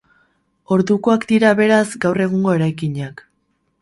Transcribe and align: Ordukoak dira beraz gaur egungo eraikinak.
Ordukoak 0.75 1.27
dira 1.33 1.51
beraz 1.59 1.85
gaur 2.07 2.23
egungo 2.25 2.59
eraikinak. 2.61 3.23